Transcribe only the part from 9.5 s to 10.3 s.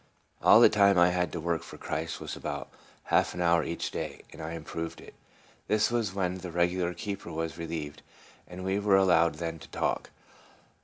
to talk.